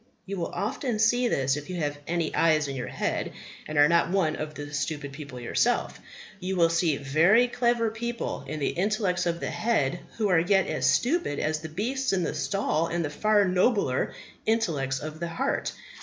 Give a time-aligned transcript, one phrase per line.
[0.25, 3.33] You will often see this if you have any eyes in your head,
[3.67, 5.99] and are not one of the stupid people yourself.
[6.39, 10.65] You will see very clever people in the intellects of the head who are yet
[10.65, 14.15] as stupid as the beasts in the stall in the far nobler
[14.47, 15.71] intellects of the heart.